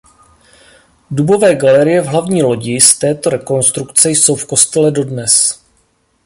Dubové 1.11 1.55
galerie 1.55 2.01
v 2.01 2.05
hlavní 2.05 2.43
lodi 2.43 2.81
z 2.81 2.99
této 2.99 3.29
rekonstrukce 3.29 4.09
jsou 4.11 4.35
v 4.35 4.45
kostele 4.47 4.91
dodnes. 4.91 5.59